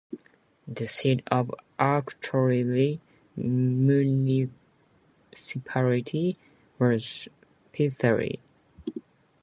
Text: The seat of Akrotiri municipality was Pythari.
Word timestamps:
The 0.67 0.87
seat 0.87 1.21
of 1.27 1.53
Akrotiri 1.79 2.99
municipality 3.37 6.37
was 6.79 7.27
Pythari. 7.71 8.39